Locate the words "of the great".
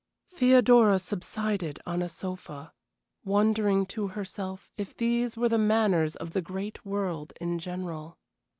6.15-6.83